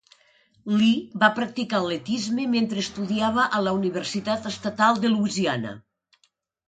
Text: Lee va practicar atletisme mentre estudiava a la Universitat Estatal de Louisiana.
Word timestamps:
Lee 0.77 1.17
va 1.23 1.27
practicar 1.39 1.81
atletisme 1.81 2.47
mentre 2.53 2.83
estudiava 2.85 3.45
a 3.59 3.63
la 3.67 3.75
Universitat 3.81 4.49
Estatal 4.55 5.03
de 5.05 5.13
Louisiana. 5.17 5.77